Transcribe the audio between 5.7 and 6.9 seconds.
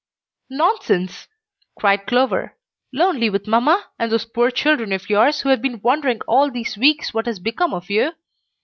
wondering all these